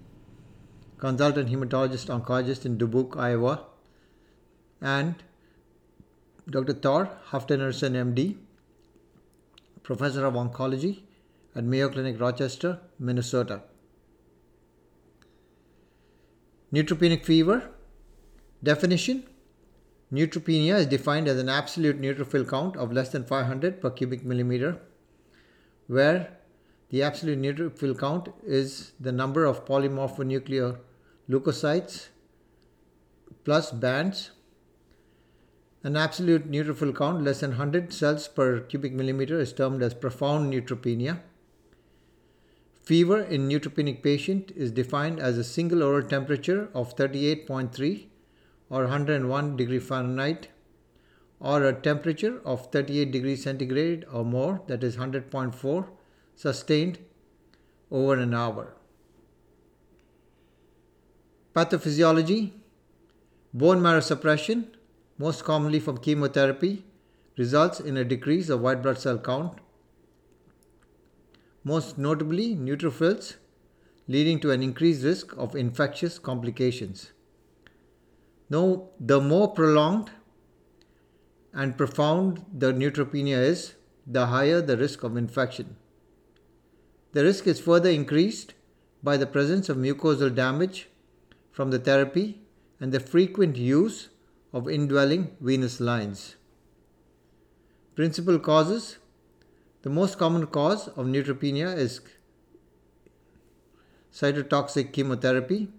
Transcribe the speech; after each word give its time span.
consultant 0.97 1.49
hematologist 1.49 2.09
oncologist 2.09 2.65
in 2.65 2.77
Dubuque, 2.77 3.15
Iowa, 3.15 3.67
and 4.81 5.15
Dr. 6.49 6.73
Thor 6.73 7.09
Hafsteinsson, 7.29 7.93
MD, 7.93 8.35
Professor 9.83 10.25
of 10.25 10.33
Oncology 10.33 11.03
at 11.55 11.63
Mayo 11.63 11.89
Clinic, 11.89 12.19
Rochester, 12.19 12.79
Minnesota. 12.99 13.61
Neutropenic 16.73 17.25
fever. 17.25 17.69
Definition 18.63 19.23
Neutropenia 20.11 20.75
is 20.75 20.87
defined 20.87 21.27
as 21.27 21.39
an 21.39 21.47
absolute 21.47 21.99
neutrophil 21.99 22.47
count 22.47 22.75
of 22.75 22.91
less 22.91 23.09
than 23.09 23.23
500 23.23 23.81
per 23.81 23.89
cubic 23.89 24.25
millimeter, 24.25 24.77
where 25.87 26.37
the 26.89 27.01
absolute 27.01 27.39
neutrophil 27.39 27.97
count 27.97 28.27
is 28.43 28.91
the 28.99 29.11
number 29.11 29.45
of 29.45 29.65
polymorphonuclear 29.65 30.77
leukocytes 31.29 32.09
plus 33.45 33.71
bands 33.71 34.31
an 35.83 35.97
absolute 35.97 36.49
neutrophil 36.49 36.95
count 36.95 37.23
less 37.23 37.39
than 37.39 37.51
100 37.51 37.91
cells 37.91 38.27
per 38.27 38.59
cubic 38.59 38.93
millimeter 38.93 39.39
is 39.39 39.51
termed 39.51 39.81
as 39.81 39.93
profound 39.93 40.53
neutropenia. 40.53 41.19
Fever 42.83 43.21
in 43.21 43.47
neutropenic 43.47 44.03
patient 44.03 44.51
is 44.55 44.71
defined 44.71 45.19
as 45.19 45.37
a 45.37 45.43
single 45.43 45.81
oral 45.81 46.07
temperature 46.07 46.69
of 46.73 46.95
38.3 46.95 48.05
or 48.69 48.81
101 48.83 49.57
degree 49.57 49.79
Fahrenheit 49.79 50.49
or 51.39 51.63
a 51.63 51.73
temperature 51.73 52.39
of 52.45 52.71
38 52.71 53.11
degrees 53.11 53.43
centigrade 53.43 54.05
or 54.11 54.23
more 54.23 54.61
that 54.67 54.83
is 54.83 54.97
100.4 54.97 55.87
sustained 56.35 56.99
over 57.89 58.15
an 58.15 58.33
hour. 58.33 58.75
Pathophysiology 61.55 62.51
Bone 63.53 63.81
marrow 63.81 63.99
suppression 63.99 64.67
most 65.21 65.43
commonly 65.43 65.79
from 65.79 65.97
chemotherapy, 65.97 66.83
results 67.37 67.79
in 67.79 67.97
a 67.97 68.03
decrease 68.03 68.49
of 68.49 68.61
white 68.61 68.81
blood 68.81 68.97
cell 68.97 69.19
count, 69.19 69.59
most 71.63 71.97
notably 71.97 72.55
neutrophils, 72.55 73.35
leading 74.07 74.39
to 74.39 74.51
an 74.51 74.63
increased 74.63 75.03
risk 75.03 75.35
of 75.37 75.55
infectious 75.55 76.17
complications. 76.17 77.11
Now, 78.49 78.89
the 78.99 79.19
more 79.21 79.49
prolonged 79.53 80.09
and 81.53 81.77
profound 81.77 82.43
the 82.51 82.73
neutropenia 82.73 83.37
is, 83.37 83.75
the 84.07 84.25
higher 84.25 84.61
the 84.61 84.77
risk 84.77 85.03
of 85.03 85.15
infection. 85.15 85.75
The 87.13 87.23
risk 87.23 87.45
is 87.45 87.59
further 87.59 87.89
increased 87.89 88.55
by 89.03 89.17
the 89.17 89.27
presence 89.27 89.69
of 89.69 89.77
mucosal 89.77 90.33
damage 90.33 90.89
from 91.51 91.69
the 91.69 91.79
therapy 91.79 92.41
and 92.79 92.91
the 92.91 92.99
frequent 92.99 93.57
use 93.57 94.09
of 94.53 94.69
indwelling 94.69 95.35
venous 95.39 95.79
lines. 95.79 96.35
Principal 97.95 98.39
causes 98.39 98.97
The 99.83 99.89
most 99.89 100.17
common 100.17 100.47
cause 100.47 100.87
of 100.89 101.05
neutropenia 101.07 101.75
is 101.75 102.01
cytotoxic 104.13 104.91
chemotherapy, 104.91 105.69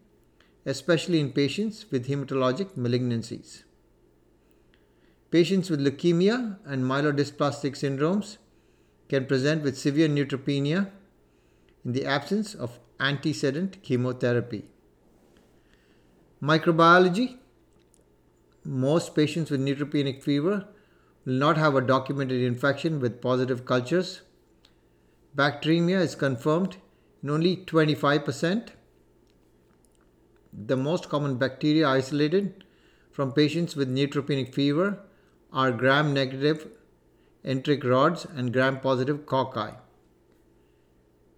especially 0.65 1.21
in 1.21 1.33
patients 1.33 1.87
with 1.91 2.09
hematologic 2.09 2.71
malignancies. 2.77 3.63
Patients 5.31 5.71
with 5.71 5.81
leukemia 5.81 6.59
and 6.65 6.85
myelodysplastic 6.85 7.77
syndromes 7.83 8.39
can 9.09 9.27
present 9.27 9.63
with 9.63 9.79
severe 9.79 10.09
neutropenia 10.09 10.91
in 11.85 11.93
the 11.93 12.05
absence 12.05 12.55
of 12.55 12.79
antecedent 13.01 13.83
chemotherapy. 13.83 14.65
Microbiology 16.43 17.39
most 18.65 19.15
patients 19.15 19.51
with 19.51 19.61
neutropenic 19.61 20.23
fever 20.23 20.67
will 21.25 21.35
not 21.35 21.57
have 21.57 21.75
a 21.75 21.81
documented 21.81 22.43
infection 22.43 23.01
with 23.01 23.21
positive 23.21 23.65
cultures. 23.65 24.23
Bacteremia 25.37 26.01
is 26.01 26.15
confirmed 26.15 26.77
in 27.23 27.31
only 27.31 27.57
25%. 27.57 28.69
The 30.53 30.77
most 30.77 31.09
common 31.09 31.37
bacteria 31.39 31.89
isolated 31.89 32.65
from 33.11 33.33
patients 33.33 33.75
with 33.75 33.89
neutropenic 33.89 34.55
fever 34.55 34.99
are 35.53 35.73
gram 35.73 36.13
negative 36.13 36.69
enteric 37.45 37.85
rods 37.85 38.27
and 38.37 38.53
gram 38.53 38.81
positive 38.81 39.27
cocci. 39.27 39.77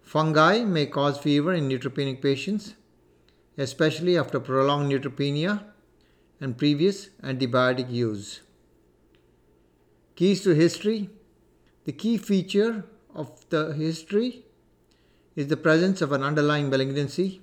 Fungi 0.01 0.63
may 0.63 0.85
cause 0.85 1.17
fever 1.17 1.53
in 1.53 1.67
neutropenic 1.67 2.21
patients, 2.21 2.75
especially 3.57 4.17
after 4.17 4.39
prolonged 4.39 4.91
neutropenia 4.91 5.63
and 6.39 6.57
previous 6.57 7.09
antibiotic 7.23 7.91
use. 7.91 8.41
Keys 10.15 10.43
to 10.43 10.55
history 10.55 11.09
The 11.85 11.91
key 11.91 12.17
feature 12.17 12.85
of 13.13 13.45
the 13.49 13.73
history 13.73 14.45
is 15.35 15.47
the 15.47 15.57
presence 15.57 16.01
of 16.01 16.11
an 16.11 16.23
underlying 16.23 16.69
malignancy 16.69 17.41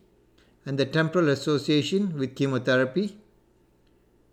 and 0.64 0.78
the 0.78 0.86
temporal 0.86 1.28
association 1.28 2.18
with 2.18 2.34
chemotherapy. 2.34 3.18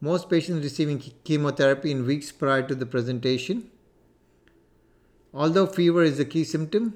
Most 0.01 0.29
patients 0.29 0.63
receiving 0.63 0.99
chemotherapy 1.23 1.91
in 1.91 2.05
weeks 2.05 2.31
prior 2.31 2.61
to 2.67 2.75
the 2.75 2.85
presentation. 2.85 3.69
Although 5.33 5.67
fever 5.67 6.03
is 6.03 6.17
the 6.17 6.25
key 6.25 6.43
symptom, 6.43 6.95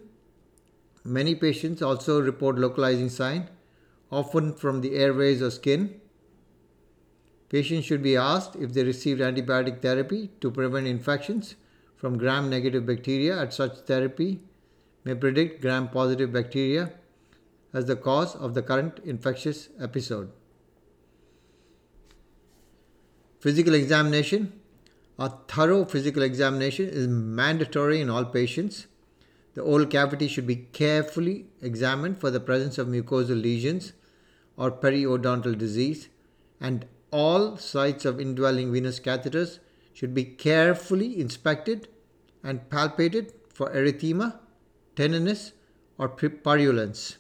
many 1.04 1.36
patients 1.36 1.82
also 1.82 2.22
report 2.22 2.58
localizing 2.58 3.10
sign, 3.10 3.50
often 4.12 4.54
from 4.54 4.82
the 4.82 4.96
airways 4.96 5.42
or 5.42 5.52
skin. 5.52 6.00
Patients 7.54 7.86
should 7.86 8.02
be 8.02 8.18
asked 8.18 8.56
if 8.56 8.74
they 8.74 8.84
received 8.84 9.22
antibiotic 9.22 9.80
therapy 9.80 10.32
to 10.42 10.50
prevent 10.50 10.88
infections 10.88 11.56
from 11.96 12.18
gram 12.18 12.50
negative 12.50 12.88
bacteria 12.88 13.40
at 13.40 13.54
such 13.54 13.78
therapy 13.90 14.40
may 15.04 15.14
predict 15.14 15.62
gram 15.62 15.88
positive 15.88 16.34
bacteria 16.34 16.94
as 17.72 17.86
the 17.86 17.96
cause 17.96 18.36
of 18.36 18.56
the 18.56 18.64
current 18.64 19.00
infectious 19.06 19.70
episode. 19.80 20.32
Physical 23.40 23.76
examination. 23.76 24.60
A 25.20 25.30
thorough 25.48 25.86
physical 25.86 26.24
examination 26.24 26.90
is 26.90 27.08
mandatory 27.08 28.02
in 28.02 28.10
all 28.10 28.26
patients. 28.26 28.88
The 29.54 29.62
oral 29.62 29.86
cavity 29.86 30.28
should 30.28 30.48
be 30.48 30.56
carefully 30.56 31.46
examined 31.62 32.20
for 32.20 32.32
the 32.32 32.40
presence 32.40 32.80
of 32.80 32.88
mucosal 32.88 33.40
lesions 33.40 33.94
or 34.58 34.72
periodontal 34.72 35.56
disease 35.56 36.10
and 36.60 36.88
all 37.14 37.58
sites 37.58 38.06
of 38.06 38.20
indwelling 38.20 38.74
venous 38.74 39.00
catheters 39.00 39.60
should 39.94 40.14
be 40.14 40.26
carefully 40.26 41.20
inspected 41.20 41.88
and 42.44 42.68
palpated 42.70 43.32
for 43.54 43.70
erythema, 43.70 44.40
tenderness, 44.96 45.52
or 45.98 46.10
purulence. 46.10 47.18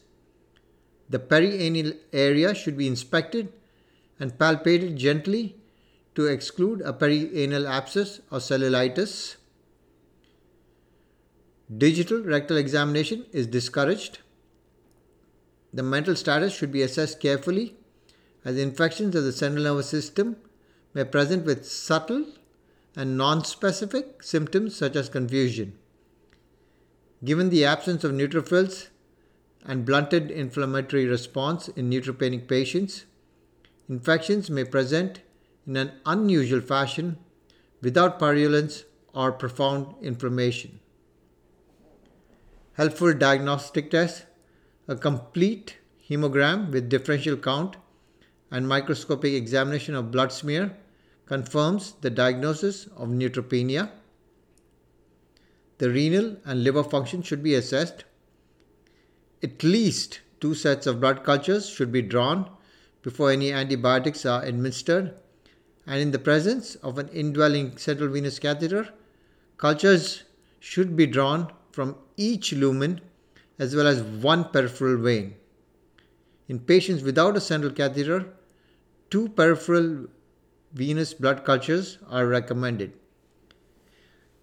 The 1.09 1.19
perianal 1.19 1.95
area 2.11 2.55
should 2.55 2.75
be 2.75 2.87
inspected 2.87 3.53
and 4.19 4.37
palpated 4.37 4.97
gently 4.97 5.57
to 6.15 6.25
exclude 6.25 6.81
a 6.81 6.93
perianal 6.93 7.69
abscess 7.69 8.19
or 8.31 8.39
cellulitis. 8.39 9.35
Digital 11.77 12.21
rectal 12.23 12.57
examination 12.57 13.25
is 13.31 13.45
discouraged. 13.45 14.19
The 15.71 15.83
mental 15.83 16.15
status 16.15 16.53
should 16.53 16.71
be 16.71 16.81
assessed 16.81 17.19
carefully 17.19 17.75
as 18.45 18.57
infections 18.57 19.15
of 19.15 19.23
the 19.23 19.31
central 19.31 19.63
nervous 19.63 19.89
system 19.89 20.35
may 20.93 21.03
present 21.03 21.45
with 21.45 21.65
subtle 21.65 22.25
and 22.95 23.17
non-specific 23.17 24.21
symptoms 24.21 24.75
such 24.75 24.95
as 24.95 25.09
confusion. 25.09 25.77
Given 27.23 27.49
the 27.49 27.65
absence 27.65 28.03
of 28.03 28.11
neutrophils 28.11 28.89
and 29.65 29.85
blunted 29.85 30.29
inflammatory 30.29 31.05
response 31.05 31.69
in 31.69 31.89
neutropenic 31.89 32.47
patients, 32.47 33.05
infections 33.87 34.49
may 34.49 34.65
present 34.65 35.21
in 35.65 35.77
an 35.77 35.91
unusual 36.05 36.61
fashion 36.61 37.17
without 37.81 38.19
purulence 38.19 38.83
or 39.13 39.31
profound 39.31 39.95
inflammation. 40.01 40.79
Helpful 42.73 43.13
diagnostic 43.13 43.91
tests 43.91 44.23
a 44.87 44.95
complete 44.95 45.77
hemogram 46.09 46.71
with 46.71 46.89
differential 46.89 47.37
count 47.37 47.77
and 48.53 48.69
microscopic 48.69 49.33
examination 49.33 49.95
of 49.95 50.11
blood 50.11 50.31
smear 50.31 50.77
confirms 51.25 51.93
the 52.01 52.09
diagnosis 52.09 52.85
of 52.95 53.09
neutropenia. 53.09 53.89
the 55.79 55.89
renal 55.89 56.37
and 56.45 56.63
liver 56.63 56.83
function 56.83 57.21
should 57.21 57.41
be 57.43 57.55
assessed. 57.55 58.03
At 59.41 59.63
least 59.63 60.21
two 60.39 60.53
sets 60.53 60.87
of 60.87 61.01
blood 61.01 61.23
cultures 61.23 61.67
should 61.67 61.91
be 61.91 62.01
drawn 62.01 62.49
before 63.01 63.31
any 63.31 63.51
antibiotics 63.51 64.25
are 64.25 64.43
administered. 64.43 65.13
And 65.85 65.99
in 65.99 66.11
the 66.11 66.19
presence 66.19 66.75
of 66.75 66.99
an 66.99 67.09
indwelling 67.09 67.75
central 67.77 68.09
venous 68.09 68.39
catheter, 68.39 68.89
cultures 69.57 70.23
should 70.59 70.95
be 70.95 71.07
drawn 71.07 71.51
from 71.71 71.97
each 72.15 72.53
lumen 72.53 73.01
as 73.59 73.75
well 73.75 73.87
as 73.87 74.01
one 74.03 74.45
peripheral 74.45 75.01
vein. 75.01 75.35
In 76.47 76.59
patients 76.59 77.03
without 77.03 77.35
a 77.35 77.41
central 77.41 77.73
catheter, 77.73 78.27
two 79.13 79.29
peripheral 79.29 80.07
venous 80.73 81.13
blood 81.13 81.45
cultures 81.45 81.99
are 82.09 82.25
recommended. 82.25 82.93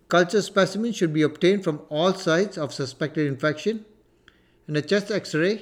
Culture 0.07 0.43
specimens 0.43 0.95
should 0.95 1.13
be 1.13 1.23
obtained 1.23 1.65
from 1.65 1.81
all 1.89 2.15
sites 2.15 2.57
of 2.57 2.73
suspected 2.73 3.27
infection 3.27 3.85
and 4.69 4.77
a 4.77 4.83
chest 4.83 5.11
x 5.11 5.35
ray 5.35 5.55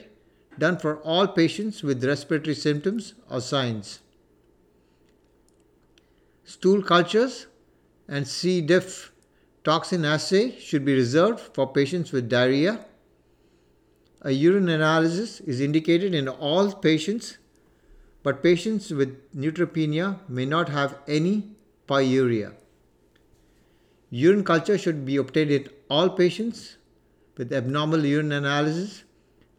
done 0.59 0.77
for 0.77 0.97
all 1.13 1.27
patients 1.27 1.83
with 1.83 2.05
respiratory 2.05 2.55
symptoms 2.55 3.15
or 3.31 3.41
signs. 3.41 4.01
Stool 6.45 6.83
cultures 6.83 7.47
and 8.09 8.29
C. 8.29 8.61
diff 8.61 9.11
toxin 9.65 10.05
assay 10.05 10.59
should 10.59 10.85
be 10.85 10.95
reserved 10.95 11.41
for 11.55 11.73
patients 11.73 12.13
with 12.13 12.29
diarrhea. 12.29 12.85
A 14.21 14.33
urine 14.33 14.69
analysis 14.69 15.41
is 15.41 15.63
indicated 15.63 16.15
in 16.15 16.29
all 16.29 16.73
patients, 16.73 17.39
but 18.29 18.43
patients 18.43 18.91
with 18.91 19.13
neutropenia 19.43 20.07
may 20.29 20.45
not 20.45 20.69
have 20.69 20.99
any 21.09 21.35
pyuria. 21.89 22.53
Urine 24.11 24.45
culture 24.45 24.77
should 24.77 25.07
be 25.07 25.17
obtained 25.17 25.51
in 25.51 25.69
all 25.89 26.11
patients 26.11 26.77
with 27.39 27.55
abnormal 27.55 28.05
urine 28.05 28.33
analysis 28.33 29.05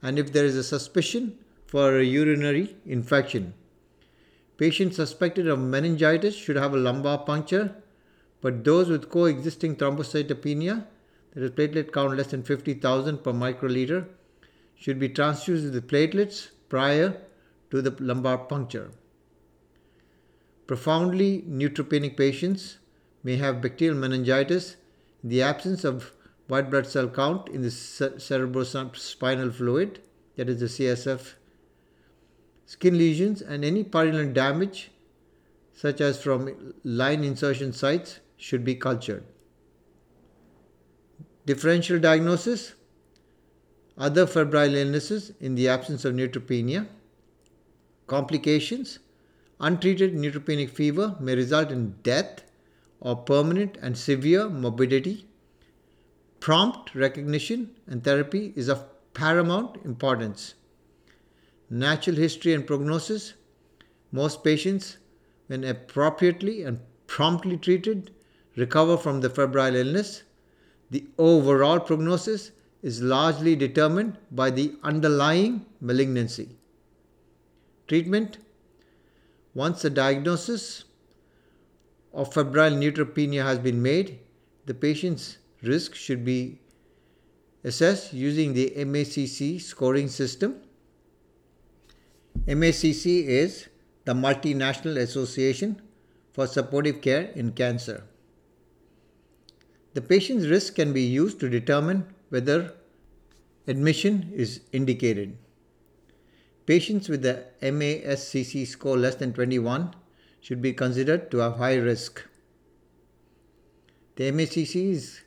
and 0.04 0.19
if 0.19 0.31
there 0.33 0.45
is 0.45 0.56
a 0.56 0.63
suspicion 0.63 1.31
for 1.66 1.98
a 1.98 2.04
urinary 2.04 2.75
infection. 2.86 3.56
Patients 4.57 4.98
suspected 4.98 5.48
of 5.48 5.57
meningitis 5.57 6.36
should 6.36 6.56
have 6.56 6.75
a 6.75 6.83
lumbar 6.88 7.18
puncture, 7.25 7.75
but 8.39 8.63
those 8.63 8.88
with 8.88 9.10
coexisting 9.10 9.77
thrombocytopenia, 9.77 10.86
that 11.33 11.42
is 11.42 11.50
platelet 11.50 11.92
count 11.92 12.16
less 12.18 12.27
than 12.27 12.44
50,000 12.44 13.24
per 13.24 13.33
microliter, 13.33 14.06
should 14.75 15.00
be 15.00 15.10
transfused 15.10 15.74
with 15.74 15.88
platelets 15.88 16.50
prior 16.68 17.19
to 17.71 17.81
the 17.81 17.95
lumbar 18.00 18.38
puncture. 18.38 18.92
Profoundly 20.68 21.44
neutropenic 21.48 22.16
patients 22.16 22.77
may 23.24 23.36
have 23.38 23.62
bacterial 23.62 23.98
meningitis 23.98 24.75
in 25.24 25.30
the 25.30 25.42
absence 25.42 25.83
of 25.83 26.13
white 26.48 26.69
blood 26.69 26.88
cell 26.88 27.07
count 27.07 27.50
in 27.50 27.62
the 27.62 27.69
cerebrospinal 27.69 29.54
fluid, 29.54 30.01
that 30.36 30.50
is 30.50 30.60
the 30.60 30.66
CSF, 30.66 31.33
skin 32.66 32.98
lesions, 32.98 33.42
and 33.42 33.66
any 33.66 33.83
purulent 33.83 34.33
damage, 34.33 34.92
such 35.74 36.01
as 36.01 36.21
from 36.21 36.74
line 36.83 37.24
insertion 37.24 37.74
sites, 37.74 38.19
should 38.38 38.63
be 38.63 38.75
cultured. 38.75 39.24
Differential 41.45 42.00
diagnosis 42.00 42.74
other 44.00 44.25
febrile 44.25 44.75
illnesses 44.75 45.33
in 45.42 45.56
the 45.56 45.68
absence 45.68 46.06
of 46.06 46.16
neutropenia. 46.16 46.88
Complications 48.09 49.00
untreated 49.59 50.13
neutropenic 50.15 50.69
fever 50.71 51.15
may 51.19 51.35
result 51.35 51.71
in 51.71 51.95
death 52.03 52.44
or 53.00 53.15
permanent 53.15 53.77
and 53.81 53.97
severe 53.97 54.50
morbidity, 54.50 55.27
prompt 56.39 56.95
recognition 56.95 57.69
and 57.88 58.03
therapy 58.03 58.51
is 58.56 58.67
of 58.67 58.85
paramount 59.13 59.77
importance. 59.85 60.56
Natural 61.69 62.15
history 62.15 62.53
and 62.53 62.65
prognosis 62.65 63.33
most 64.11 64.44
patients, 64.44 64.97
when 65.47 65.63
appropriately 65.63 66.63
and 66.63 66.79
promptly 67.06 67.57
treated, 67.57 68.11
recover 68.56 68.97
from 68.97 69.21
the 69.21 69.29
febrile 69.29 69.75
illness. 69.75 70.23
The 70.89 71.06
overall 71.19 71.79
prognosis 71.79 72.51
is 72.81 73.03
largely 73.03 73.56
determined 73.56 74.17
by 74.31 74.50
the 74.50 74.75
underlying 74.83 75.67
malignancy. 75.79 76.58
Treatment 77.89 78.38
once 79.56 79.83
a 79.83 79.89
diagnosis 79.89 80.83
of 82.13 82.31
febrile 82.31 82.74
neutropenia 82.74 83.41
has 83.44 83.57
been 83.57 83.81
made, 83.81 84.19
the 84.68 84.75
patient's 84.75 85.39
risk 85.63 85.95
should 85.95 86.24
be 86.24 86.59
assessed 87.63 88.13
using 88.13 88.53
the 88.53 88.71
MASCC 88.77 89.59
scoring 89.59 90.07
system. 90.07 90.62
MASCC 92.45 93.25
is 93.25 93.69
the 94.06 94.13
Multinational 94.13 94.97
Association 94.97 95.81
for 96.31 96.45
Supportive 96.45 97.01
Care 97.01 97.31
in 97.33 97.51
Cancer. 97.53 98.03
The 99.95 100.01
patient's 100.01 100.45
risk 100.45 100.75
can 100.75 100.94
be 100.94 101.01
used 101.01 101.39
to 101.39 101.50
determine 101.50 102.06
whether 102.30 102.75
admission 103.68 104.31
is 104.35 104.62
indicated. 104.71 105.38
Patients 106.69 107.10
with 107.10 107.24
the 107.24 107.45
MASCC 107.63 108.68
score 108.68 108.95
less 108.95 109.16
than 109.16 109.33
21 109.33 109.92
should 110.39 110.62
be 110.62 110.71
considered 110.71 111.31
to 111.31 111.39
have 111.39 111.56
high 111.57 111.77
risk. 111.77 112.21
The 114.18 114.25
MASCC 114.31 114.92
is 114.92 115.21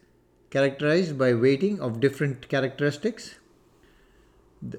characterized 0.51 1.19
by 1.19 1.35
weighting 1.35 1.81
of 1.81 1.99
different 1.99 2.49
characteristics. 2.49 3.35
The 4.63 4.79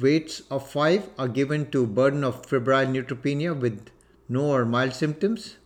weights 0.00 0.40
of 0.50 0.66
5 0.66 1.10
are 1.18 1.28
given 1.28 1.70
to 1.72 1.86
burden 1.86 2.24
of 2.24 2.46
febrile 2.46 2.86
neutropenia 2.86 3.52
with 3.52 3.90
no 4.30 4.46
or 4.46 4.64
mild 4.64 4.94
symptoms, 4.94 5.56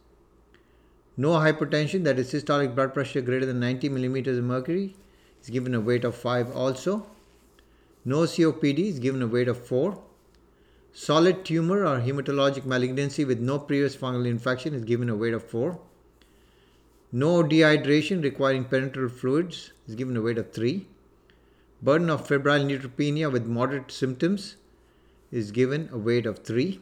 no 1.16 1.34
hypertension, 1.34 2.02
that 2.02 2.18
is 2.18 2.32
systolic 2.32 2.74
blood 2.74 2.94
pressure 2.94 3.20
greater 3.20 3.46
than 3.46 3.60
90 3.60 3.90
millimeters 3.90 4.38
of 4.38 4.42
mercury, 4.42 4.96
is 5.40 5.50
given 5.50 5.72
a 5.72 5.80
weight 5.80 6.04
of 6.04 6.16
5 6.16 6.50
also. 6.56 7.06
No 8.04 8.22
COPD 8.22 8.88
is 8.88 8.98
given 8.98 9.22
a 9.22 9.28
weight 9.28 9.46
of 9.46 9.64
4. 9.64 10.02
Solid 10.98 11.44
tumor 11.44 11.84
or 11.84 12.00
hematologic 12.00 12.64
malignancy 12.64 13.22
with 13.26 13.38
no 13.38 13.58
previous 13.58 13.94
fungal 13.94 14.26
infection 14.26 14.72
is 14.72 14.82
given 14.82 15.10
a 15.10 15.14
weight 15.14 15.34
of 15.34 15.44
4. 15.44 15.78
No 17.12 17.42
dehydration 17.42 18.22
requiring 18.22 18.64
parenteral 18.64 19.10
fluids 19.10 19.72
is 19.86 19.94
given 19.94 20.16
a 20.16 20.22
weight 20.22 20.38
of 20.38 20.52
3. 20.52 20.86
Burden 21.82 22.08
of 22.08 22.26
febrile 22.26 22.64
neutropenia 22.64 23.30
with 23.30 23.44
moderate 23.44 23.92
symptoms 23.92 24.56
is 25.30 25.50
given 25.50 25.90
a 25.92 25.98
weight 25.98 26.24
of 26.24 26.38
3. 26.38 26.80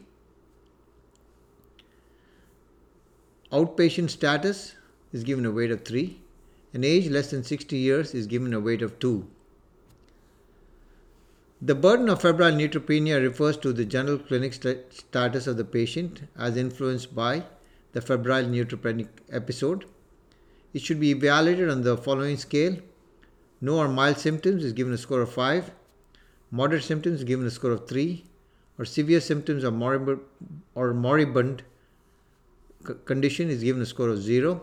Outpatient 3.51 4.09
status 4.11 4.75
is 5.11 5.25
given 5.25 5.45
a 5.45 5.51
weight 5.51 5.71
of 5.71 5.83
3. 5.83 6.17
An 6.73 6.85
age 6.85 7.09
less 7.09 7.31
than 7.31 7.43
60 7.43 7.75
years 7.75 8.13
is 8.13 8.27
given 8.27 8.53
a 8.53 8.61
weight 8.61 8.81
of 8.81 8.97
2. 8.97 9.27
The 11.65 11.73
burden 11.73 12.09
of 12.09 12.21
febrile 12.21 12.53
neutropenia 12.53 13.19
refers 13.19 13.57
to 13.57 13.73
the 13.73 13.85
general 13.85 14.19
clinic 14.19 14.53
st- 14.53 14.93
status 14.93 15.47
of 15.47 15.57
the 15.57 15.65
patient 15.65 16.21
as 16.37 16.57
influenced 16.57 17.15
by 17.15 17.43
the 17.93 18.01
febrile 18.01 18.45
neutropenic 18.45 19.07
episode. 19.31 19.85
It 20.75 20.83
should 20.83 20.99
be 20.99 21.09
evaluated 21.09 21.71
on 21.71 21.81
the 21.81 21.97
following 21.97 22.37
scale. 22.37 22.77
No 23.61 23.79
or 23.79 23.87
mild 23.87 24.19
symptoms 24.19 24.63
is 24.63 24.73
given 24.73 24.93
a 24.93 24.97
score 24.99 25.21
of 25.21 25.31
5. 25.31 25.71
Moderate 26.51 26.83
symptoms 26.83 27.21
is 27.21 27.23
given 27.23 27.47
a 27.47 27.49
score 27.49 27.71
of 27.71 27.87
3. 27.87 28.23
Or 28.77 28.85
severe 28.85 29.19
symptoms 29.19 29.63
or 29.63 29.71
moribund, 29.71 30.19
or 30.75 30.93
moribund 30.93 31.63
condition 33.05 33.49
is 33.49 33.63
given 33.63 33.81
a 33.81 33.87
score 33.87 34.09
of 34.09 34.21
0. 34.21 34.61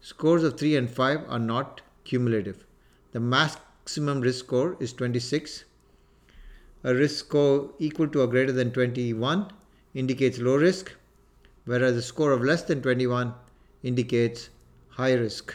Scores 0.00 0.42
of 0.42 0.58
3 0.58 0.74
and 0.74 0.90
5 0.90 1.20
are 1.28 1.38
not 1.38 1.82
cumulative. 2.04 2.64
The 3.12 3.20
maximum 3.20 4.22
risk 4.22 4.46
score 4.46 4.78
is 4.80 4.94
26 4.94 5.64
a 6.84 6.94
risk 6.94 7.24
score 7.24 7.70
equal 7.78 8.06
to 8.06 8.20
or 8.20 8.26
greater 8.26 8.52
than 8.52 8.70
21 8.70 9.50
indicates 9.94 10.38
low 10.38 10.56
risk, 10.56 10.92
whereas 11.64 11.96
a 11.96 12.02
score 12.02 12.30
of 12.32 12.42
less 12.42 12.62
than 12.64 12.82
21 12.82 13.34
indicates 13.82 14.50
high 14.90 15.14
risk. 15.14 15.54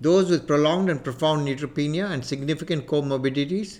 Those 0.00 0.28
with 0.28 0.48
prolonged 0.48 0.90
and 0.90 1.04
profound 1.04 1.46
neutropenia 1.46 2.10
and 2.10 2.24
significant 2.24 2.88
comorbidities, 2.88 3.78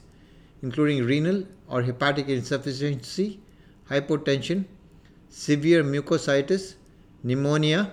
including 0.63 1.05
renal 1.05 1.45
or 1.69 1.83
hepatic 1.83 2.29
insufficiency, 2.29 3.41
hypotension, 3.91 4.65
severe 5.29 5.83
mucositis, 5.83 6.75
pneumonia, 7.25 7.91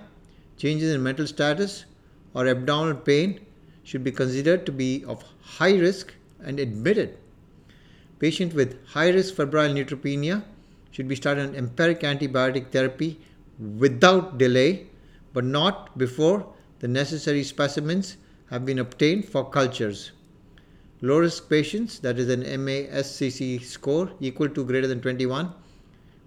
changes 0.56 0.94
in 0.94 1.02
mental 1.02 1.26
status, 1.26 1.84
or 2.32 2.46
abdominal 2.46 3.00
pain, 3.00 3.40
should 3.82 4.04
be 4.04 4.12
considered 4.12 4.64
to 4.66 4.70
be 4.70 5.04
of 5.04 5.24
high 5.42 5.74
risk 5.76 6.14
and 6.44 6.60
admitted 6.60 7.18
Patients 8.20 8.54
with 8.54 8.78
high 8.86 9.08
risk 9.08 9.34
febrile 9.34 9.74
neutropenia 9.74 10.44
should 10.92 11.08
be 11.08 11.16
started 11.16 11.48
on 11.48 11.54
empiric 11.56 12.00
antibiotic 12.00 12.70
therapy 12.70 13.18
without 13.78 14.38
delay, 14.38 14.86
but 15.32 15.44
not 15.44 15.96
before 15.98 16.46
the 16.80 16.88
necessary 16.88 17.42
specimens 17.42 18.18
have 18.50 18.64
been 18.64 18.78
obtained 18.78 19.24
for 19.24 19.48
cultures. 19.48 20.12
Low 21.00 21.18
risk 21.20 21.48
patients, 21.48 21.98
that 22.00 22.18
is 22.18 22.28
an 22.28 22.42
MASCC 22.42 23.64
score 23.64 24.10
equal 24.20 24.50
to 24.50 24.64
greater 24.64 24.86
than 24.86 25.00
21, 25.00 25.52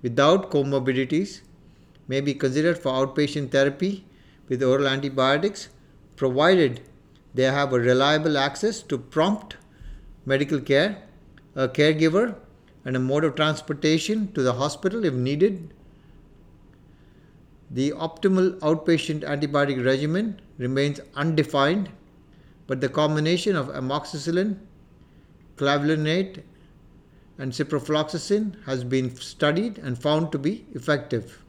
without 0.02 0.50
comorbidities, 0.50 1.42
may 2.08 2.22
be 2.22 2.34
considered 2.34 2.78
for 2.78 2.92
outpatient 2.92 3.52
therapy 3.52 4.04
with 4.50 4.64
oral 4.64 4.88
antibiotics 4.88 5.70
provided 6.16 6.82
they 7.34 7.44
have 7.44 7.72
a 7.72 7.80
reliable 7.80 8.38
access 8.38 8.82
to 8.82 8.98
prompt 8.98 9.58
medical 10.26 10.60
care, 10.60 11.04
a 11.56 11.68
caregiver, 11.68 12.36
and 12.86 12.96
a 12.96 13.00
mode 13.00 13.24
of 13.24 13.36
transportation 13.36 14.32
to 14.34 14.42
the 14.42 14.54
hospital 14.54 15.06
if 15.06 15.14
needed. 15.14 15.74
The 17.72 17.92
optimal 17.92 18.60
outpatient 18.60 19.22
antibiotic 19.22 19.84
regimen 19.84 20.42
remains 20.58 21.00
undefined, 21.16 21.90
but 22.68 22.82
the 22.82 22.90
combination 22.90 23.56
of 23.56 23.68
amoxicillin, 23.70 24.58
clavulanate, 25.56 26.44
and 27.38 27.52
ciprofloxacin 27.52 28.64
has 28.66 28.84
been 28.84 29.16
studied 29.16 29.78
and 29.80 29.98
found 29.98 30.32
to 30.32 30.38
be 30.38 30.66
effective. 30.74 31.44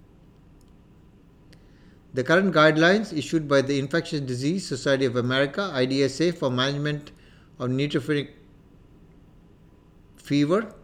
The 2.14 2.22
current 2.22 2.54
guidelines 2.54 3.12
issued 3.16 3.48
by 3.48 3.60
the 3.60 3.78
Infectious 3.78 4.20
Disease 4.20 4.66
Society 4.66 5.04
of 5.04 5.16
America 5.16 5.72
IDSA 5.74 6.36
for 6.38 6.48
management 6.48 7.10
of 7.58 7.70
neutropenic 7.70 8.30
fever 10.24 10.74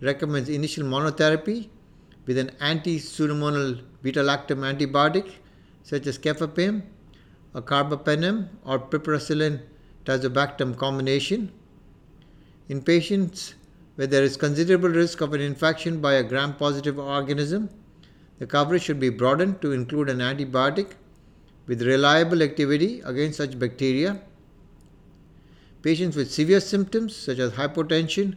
recommends 0.00 0.48
initial 0.48 0.84
monotherapy 0.84 1.68
with 2.26 2.38
an 2.38 2.50
anti-pseudomonal 2.60 3.80
beta-lactam 4.02 4.60
antibiotic 4.70 5.30
such 5.82 6.06
as 6.06 6.18
cefepime, 6.18 6.82
a 7.54 7.62
carbapenem 7.62 8.48
or 8.64 8.78
piperacillin 8.78 9.60
tazobactam 10.04 10.76
combination. 10.76 11.52
In 12.68 12.82
patients 12.82 13.54
where 13.96 14.06
there 14.06 14.24
is 14.24 14.36
considerable 14.36 14.88
risk 14.88 15.20
of 15.20 15.34
an 15.34 15.40
infection 15.40 16.00
by 16.00 16.14
a 16.14 16.22
gram-positive 16.22 16.98
organism, 16.98 17.68
the 18.38 18.46
coverage 18.46 18.82
should 18.82 18.98
be 18.98 19.10
broadened 19.10 19.60
to 19.60 19.72
include 19.72 20.08
an 20.08 20.18
antibiotic 20.18 20.92
with 21.66 21.82
reliable 21.82 22.42
activity 22.42 23.00
against 23.04 23.36
such 23.38 23.58
bacteria. 23.58 24.20
Patients 25.82 26.16
with 26.16 26.32
severe 26.32 26.60
symptoms 26.60 27.14
such 27.14 27.38
as 27.38 27.52
hypotension 27.52 28.36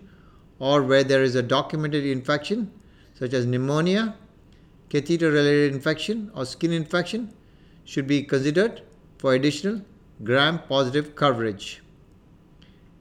or 0.60 0.82
where 0.84 1.04
there 1.04 1.24
is 1.24 1.36
a 1.36 1.44
documented 1.44 2.06
infection 2.06 2.72
such 3.14 3.34
as 3.34 3.46
pneumonia, 3.46 4.16
catheter 4.90 5.32
related 5.32 5.74
infection, 5.74 6.32
or 6.36 6.46
skin 6.46 6.72
infection 6.72 7.34
should 7.84 8.08
be 8.08 8.24
considered 8.24 8.82
for 9.18 9.34
additional 9.34 9.82
gram 10.24 10.60
positive 10.68 11.16
coverage. 11.16 11.82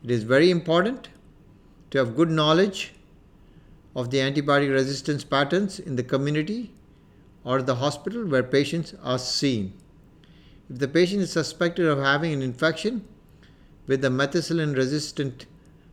It 0.03 0.11
is 0.11 0.23
very 0.23 0.51
important 0.51 1.09
to 1.91 1.99
have 1.99 2.17
good 2.17 2.31
knowledge 2.31 2.93
of 3.95 4.11
the 4.11 4.19
antibiotic 4.19 4.71
resistance 4.71 5.25
patterns 5.25 5.81
in 5.81 5.97
the 5.97 6.03
community 6.03 6.73
or 7.45 7.63
the 7.63 7.77
hospital 7.77 8.27
where 8.27 8.43
patients 8.43 8.95
are 9.03 9.19
seen. 9.19 9.73
If 10.69 10.79
the 10.79 10.89
patient 10.89 11.23
is 11.23 11.33
suspected 11.33 11.87
of 11.87 11.99
having 11.99 12.33
an 12.33 12.43
infection 12.43 13.07
with 13.87 14.05
a 14.05 14.09
methicillin 14.09 14.77
resistant 14.77 15.47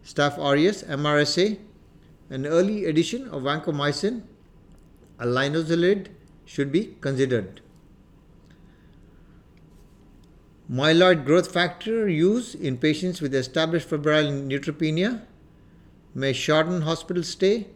Staph 0.03 0.37
aureus 0.37 0.83
MRSA, 0.83 1.57
an 2.29 2.45
early 2.45 2.85
addition 2.85 3.27
of 3.29 3.43
vancomycin, 3.43 4.23
a 5.19 5.25
linezolid 5.25 6.07
should 6.45 6.71
be 6.71 6.95
considered. 6.99 7.61
Myeloid 10.69 11.25
growth 11.25 11.51
factor 11.51 12.09
use 12.09 12.55
in 12.55 12.77
patients 12.77 13.21
with 13.21 13.33
established 13.35 13.87
febrile 13.87 14.31
neutropenia 14.31 15.21
may 16.15 16.33
shorten 16.33 16.81
hospital 16.81 17.23
stay 17.23 17.67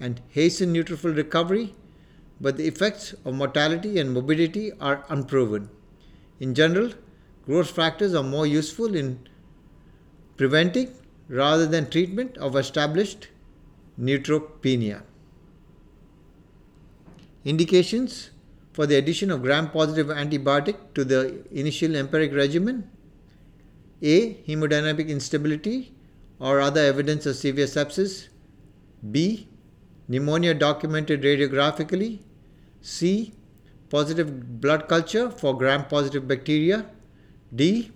and 0.00 0.20
hasten 0.28 0.72
neutrophil 0.72 1.16
recovery 1.16 1.74
but 2.40 2.56
the 2.56 2.66
effects 2.66 3.14
of 3.24 3.34
mortality 3.34 3.98
and 3.98 4.12
morbidity 4.12 4.72
are 4.80 5.04
unproven. 5.08 5.68
In 6.38 6.54
general, 6.54 6.92
growth 7.46 7.70
factors 7.70 8.14
are 8.14 8.22
more 8.22 8.46
useful 8.46 8.94
in 8.94 9.26
preventing 10.36 10.92
rather 11.28 11.66
than 11.66 11.90
treatment 11.90 12.36
of 12.38 12.56
established 12.56 13.28
neutropenia. 14.00 15.02
Indications 17.44 18.30
for 18.72 18.86
the 18.86 18.96
addition 18.96 19.30
of 19.30 19.42
gram 19.42 19.70
positive 19.70 20.08
antibiotic 20.08 20.76
to 20.94 21.04
the 21.04 21.44
initial 21.50 21.96
empiric 21.96 22.32
regimen 22.34 22.90
A. 24.02 24.34
Hemodynamic 24.46 25.08
instability 25.08 25.94
or 26.38 26.60
other 26.60 26.80
evidence 26.80 27.24
of 27.26 27.36
severe 27.36 27.66
sepsis. 27.66 28.28
B. 29.10 29.48
Pneumonia 30.08 30.54
documented 30.54 31.22
radiographically 31.22 32.20
C. 32.82 33.32
Positive 33.88 34.60
blood 34.60 34.88
culture 34.88 35.30
for 35.30 35.56
gram 35.56 35.84
positive 35.86 36.28
bacteria. 36.28 36.86
D. 37.54 37.90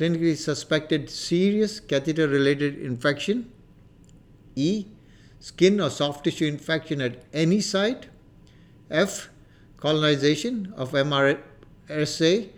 Clinically 0.00 0.34
suspected 0.34 1.10
serious 1.10 1.78
catheter 1.78 2.26
related 2.26 2.78
infection. 2.78 3.52
E. 4.56 4.86
Skin 5.40 5.78
or 5.78 5.90
soft 5.90 6.24
tissue 6.24 6.46
infection 6.46 7.02
at 7.02 7.22
any 7.34 7.60
site. 7.60 8.06
F. 8.90 9.28
Colonization 9.76 10.72
of 10.74 10.92
MRSA, 10.92 12.48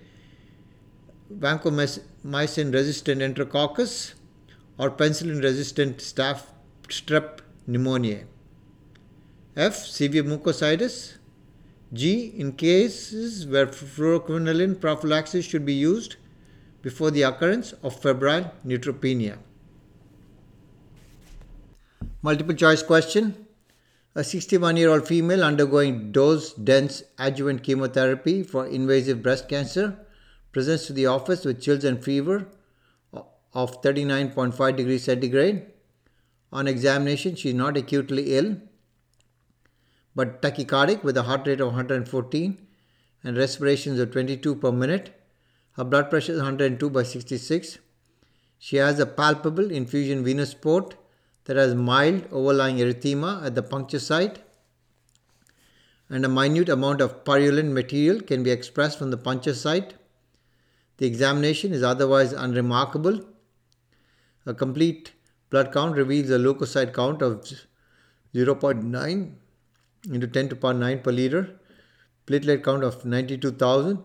vancomycin 1.36 2.72
resistant 2.72 3.20
enterococcus, 3.20 4.14
or 4.78 4.92
penicillin 4.92 5.42
resistant 5.42 5.96
staph 5.98 6.42
strep 6.88 7.40
pneumoniae. 7.68 8.24
F. 9.56 9.74
Severe 9.74 10.22
mucositis. 10.22 11.14
G. 11.92 12.32
In 12.36 12.52
cases 12.52 13.48
where 13.48 13.66
fluoroquinolone 13.66 14.80
prophylaxis 14.80 15.44
should 15.44 15.66
be 15.66 15.74
used 15.74 16.16
before 16.82 17.10
the 17.10 17.22
occurrence 17.22 17.72
of 17.82 18.00
febrile 18.00 18.52
neutropenia. 18.66 19.38
Multiple 22.22 22.54
choice 22.54 22.82
question. 22.82 23.46
A 24.14 24.22
61 24.22 24.76
year 24.76 24.90
old 24.90 25.08
female 25.08 25.42
undergoing 25.42 26.12
dose 26.12 26.52
dense 26.52 27.02
adjuvant 27.18 27.62
chemotherapy 27.62 28.42
for 28.42 28.66
invasive 28.66 29.22
breast 29.22 29.48
cancer 29.48 29.96
presents 30.52 30.86
to 30.86 30.92
the 30.92 31.06
office 31.06 31.44
with 31.44 31.62
chills 31.62 31.84
and 31.84 32.04
fever 32.04 32.46
of 33.54 33.80
39.5 33.82 34.76
degrees 34.76 35.04
centigrade. 35.04 35.66
On 36.52 36.68
examination, 36.68 37.34
she 37.34 37.48
is 37.48 37.54
not 37.54 37.78
acutely 37.78 38.34
ill 38.36 38.56
but 40.14 40.42
tachycardic 40.42 41.02
with 41.02 41.16
a 41.16 41.22
heart 41.22 41.46
rate 41.46 41.60
of 41.60 41.68
114 41.68 42.66
and 43.24 43.36
respirations 43.36 43.98
of 43.98 44.10
22 44.10 44.56
per 44.56 44.72
minute. 44.72 45.21
Her 45.76 45.84
blood 45.84 46.10
pressure 46.10 46.32
is 46.32 46.38
102 46.38 46.90
by 46.90 47.02
66. 47.02 47.78
She 48.58 48.76
has 48.76 48.98
a 48.98 49.06
palpable 49.06 49.70
infusion 49.70 50.22
venous 50.22 50.54
port 50.54 50.96
that 51.44 51.56
has 51.56 51.74
mild 51.74 52.24
overlying 52.30 52.76
erythema 52.76 53.44
at 53.44 53.54
the 53.54 53.62
puncture 53.62 53.98
site 53.98 54.40
and 56.12 56.26
a 56.26 56.28
minute 56.28 56.68
amount 56.68 57.00
of 57.00 57.24
purulent 57.24 57.72
material 57.72 58.20
can 58.20 58.42
be 58.42 58.50
expressed 58.50 58.98
from 58.98 59.10
the 59.10 59.16
puncture 59.16 59.54
site. 59.54 59.94
The 60.98 61.06
examination 61.06 61.72
is 61.72 61.82
otherwise 61.82 62.34
unremarkable. 62.34 63.20
A 64.44 64.52
complete 64.52 65.12
blood 65.48 65.72
count 65.72 65.96
reveals 65.96 66.28
a 66.28 66.38
leukocyte 66.38 66.92
count 66.92 67.22
of 67.22 67.50
0.9 68.34 69.32
into 70.12 70.26
10 70.26 70.48
to 70.48 70.54
the 70.54 70.60
power 70.60 70.74
9 70.74 70.98
per 70.98 71.12
liter, 71.12 71.58
platelet 72.26 72.62
count 72.62 72.84
of 72.84 73.06
92,000, 73.06 74.04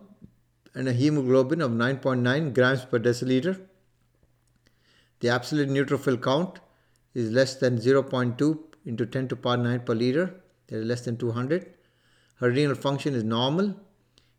and 0.78 0.86
a 0.86 0.92
hemoglobin 0.92 1.60
of 1.60 1.72
9.9 1.72 2.54
grams 2.54 2.84
per 2.84 3.00
deciliter. 3.00 3.60
The 5.18 5.28
absolute 5.28 5.68
neutrophil 5.68 6.22
count 6.22 6.60
is 7.14 7.32
less 7.32 7.56
than 7.56 7.78
0.2 7.78 8.58
into 8.86 9.04
10 9.04 9.28
to 9.28 9.34
the 9.34 9.40
power 9.40 9.56
9 9.56 9.80
per 9.80 9.94
liter, 9.94 10.36
that 10.68 10.76
is 10.76 10.86
less 10.86 11.00
than 11.00 11.16
200. 11.16 11.66
Her 12.36 12.50
renal 12.50 12.76
function 12.76 13.16
is 13.16 13.24
normal. 13.24 13.74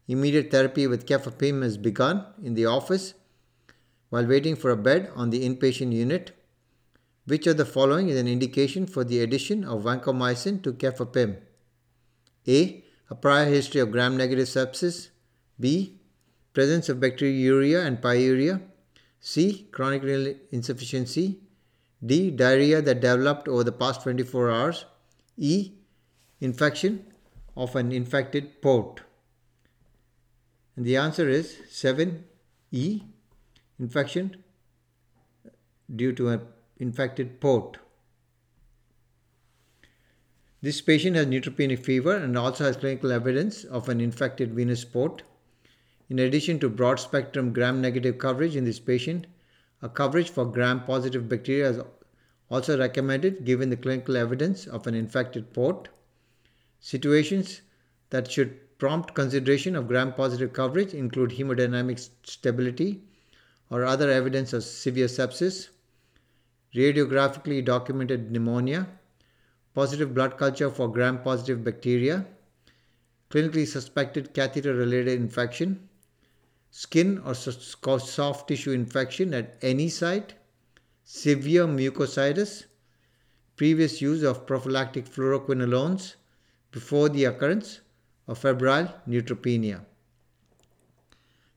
Immediate 0.08 0.50
therapy 0.50 0.88
with 0.88 1.06
cefepime 1.06 1.62
has 1.62 1.78
begun 1.78 2.26
in 2.42 2.54
the 2.54 2.66
office 2.68 3.16
while 4.08 4.26
waiting 4.26 4.56
for 4.56 4.72
a 4.72 4.78
bed 4.78 5.12
on 5.16 5.32
the 5.32 5.48
inpatient 5.48 5.92
unit. 5.92 6.32
Which 7.26 7.48
of 7.48 7.58
the 7.58 7.66
following 7.66 8.08
is 8.08 8.18
an 8.18 8.30
indication 8.30 8.88
for 8.88 9.04
the 9.04 9.22
addition 9.22 9.66
of 9.66 9.84
vancomycin 9.84 10.64
to 10.64 10.72
cefepime? 10.72 11.36
A. 12.48 12.86
A 13.10 13.16
prior 13.16 13.46
history 13.46 13.82
of 13.82 13.92
gram 13.92 14.16
negative 14.16 14.48
sepsis. 14.48 15.10
B. 15.60 15.99
Presence 16.54 16.90
of 16.90 16.98
bacteriuria 16.98 17.86
and 17.86 18.02
pyuria. 18.02 18.62
C. 19.20 19.68
Chronic 19.72 20.04
renal 20.04 20.36
insufficiency. 20.52 21.40
D. 22.06 22.32
Diarrhea 22.32 22.82
that 22.82 23.02
developed 23.02 23.48
over 23.48 23.64
the 23.64 23.72
past 23.72 24.04
24 24.04 24.52
hours. 24.52 24.86
E. 25.38 25.74
Infection 26.42 27.06
of 27.56 27.76
an 27.76 27.92
infected 27.92 28.62
port. 28.62 29.02
And 30.76 30.86
the 30.86 30.98
answer 30.98 31.28
is 31.28 31.58
7. 31.70 32.24
E. 32.72 33.02
Infection 33.80 34.38
due 35.96 36.14
to 36.14 36.30
an 36.30 36.42
infected 36.78 37.42
port. 37.42 37.78
This 40.62 40.82
patient 40.82 41.16
has 41.16 41.26
neutropenic 41.26 41.84
fever 41.86 42.16
and 42.16 42.38
also 42.38 42.66
has 42.66 42.78
clinical 42.78 43.12
evidence 43.12 43.64
of 43.64 43.88
an 43.88 44.02
infected 44.02 44.54
venous 44.54 44.84
port. 44.84 45.24
In 46.10 46.18
addition 46.18 46.60
to 46.60 46.70
broad 46.70 47.00
spectrum 47.00 47.54
gram 47.54 47.82
negative 47.82 48.18
coverage 48.18 48.56
in 48.56 48.66
this 48.66 48.80
patient, 48.80 49.28
a 49.82 49.88
coverage 49.88 50.30
for 50.30 50.44
gram 50.44 50.84
positive 50.84 51.30
bacteria 51.30 51.70
is 51.70 51.80
also 52.50 52.80
recommended 52.80 53.46
given 53.46 53.70
the 53.70 53.78
clinical 53.78 54.18
evidence 54.18 54.66
of 54.66 54.88
an 54.88 54.96
infected 54.96 55.54
port. 55.54 55.90
Situations 56.80 57.62
that 58.10 58.32
should 58.32 58.78
prompt 58.80 59.14
consideration 59.14 59.76
of 59.76 59.88
gram 59.88 60.12
positive 60.14 60.52
coverage 60.52 60.96
include 60.96 61.30
hemodynamic 61.30 62.10
stability 62.24 63.04
or 63.70 63.86
other 63.86 64.10
evidence 64.10 64.52
of 64.52 64.64
severe 64.64 65.06
sepsis, 65.06 65.70
radiographically 66.74 67.64
documented 67.64 68.32
pneumonia, 68.32 68.88
positive 69.76 70.16
blood 70.16 70.40
culture 70.40 70.72
for 70.72 70.92
gram 70.92 71.22
positive 71.22 71.64
bacteria, 71.64 72.26
clinically 73.30 73.68
suspected 73.68 74.34
catheter 74.34 74.74
related 74.74 75.20
infection, 75.20 75.88
skin 76.72 77.22
or 77.26 77.34
soft 77.34 78.48
tissue 78.48 78.72
infection 78.72 79.34
at 79.34 79.58
any 79.62 79.90
site, 79.90 80.34
severe 81.04 81.66
mucositis, 81.66 82.66
previous 83.56 84.02
use 84.02 84.24
of 84.24 84.46
prophylactic 84.46 85.06
fluoroquinolones 85.06 86.16
before 86.72 87.10
the 87.10 87.26
occurrence 87.26 87.82
of 88.28 88.38
febrile 88.38 88.94
neutropenia. 89.08 89.82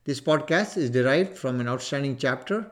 This 0.05 0.19
podcast 0.19 0.75
is 0.75 0.89
derived 0.89 1.37
from 1.37 1.61
an 1.61 1.69
outstanding 1.69 2.17
chapter 2.17 2.69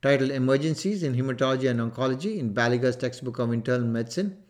titled 0.00 0.32
Emergencies 0.32 1.04
in 1.04 1.14
Hematology 1.14 1.70
and 1.70 1.78
Oncology 1.78 2.38
in 2.38 2.52
Baliga's 2.52 2.96
Textbook 2.96 3.38
of 3.38 3.52
Internal 3.52 3.86
Medicine, 3.86 4.42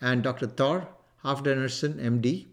and 0.00 0.22
Dr. 0.22 0.46
Thor 0.46 0.88
Hafsteinsson, 1.22 2.00
MD, 2.00 2.46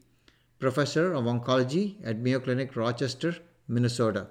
professor 0.60 1.14
of 1.14 1.24
oncology 1.24 1.96
at 2.04 2.20
Mayo 2.20 2.40
Clinic, 2.40 2.76
Rochester, 2.76 3.38
Minnesota. 3.70 4.28